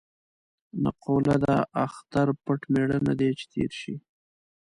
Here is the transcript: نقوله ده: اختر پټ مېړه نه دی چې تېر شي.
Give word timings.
نقوله 0.83 1.35
ده: 1.43 1.55
اختر 1.85 2.27
پټ 2.43 2.61
مېړه 2.71 2.97
نه 3.07 3.13
دی 3.19 3.29
چې 3.39 3.45
تېر 3.53 3.71
شي. 3.81 3.95